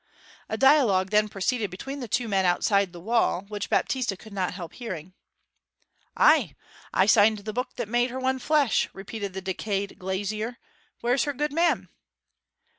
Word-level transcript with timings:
A 0.49 0.57
dialogue 0.57 1.11
then 1.11 1.29
proceeded 1.29 1.69
between 1.69 1.99
the 1.99 2.07
two 2.07 2.27
men 2.27 2.43
outside 2.43 2.91
the 2.91 2.99
wall, 2.99 3.45
which 3.49 3.69
Baptista 3.69 4.17
could 4.17 4.33
not 4.33 4.55
help 4.55 4.73
hearing. 4.73 5.13
'Ay, 6.17 6.55
I 6.91 7.05
signed 7.05 7.37
the 7.37 7.53
book 7.53 7.75
that 7.75 7.87
made 7.87 8.09
her 8.09 8.19
one 8.19 8.39
flesh,' 8.39 8.89
repeated 8.93 9.33
the 9.33 9.41
decayed 9.41 9.99
glazier. 9.99 10.57
'Where's 11.01 11.25
her 11.25 11.33
good 11.33 11.53
man?' 11.53 11.87